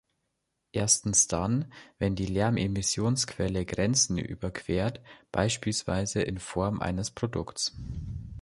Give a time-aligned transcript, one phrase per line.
[0.71, 4.99] Erstens dann, wenn die Lärmemissionsquelle Grenzen überquert,
[5.31, 7.77] beispielsweise in Form eines Produkts.